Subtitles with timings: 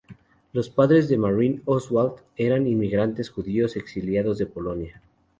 [0.51, 4.99] Los padres de Marianne Oswald eran inmigrantes judíos exiliados de Polonia.